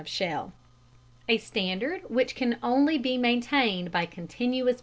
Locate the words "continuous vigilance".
4.07-4.79